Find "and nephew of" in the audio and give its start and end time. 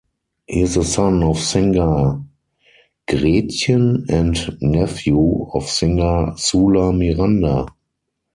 4.09-5.69